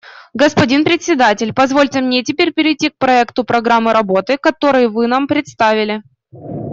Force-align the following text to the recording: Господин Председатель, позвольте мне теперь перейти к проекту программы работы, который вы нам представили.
Господин 0.33 0.83
Председатель, 0.83 1.53
позвольте 1.53 2.01
мне 2.01 2.23
теперь 2.23 2.51
перейти 2.53 2.89
к 2.89 2.97
проекту 2.97 3.43
программы 3.43 3.93
работы, 3.93 4.39
который 4.39 4.87
вы 4.87 5.05
нам 5.05 5.27
представили. 5.27 6.01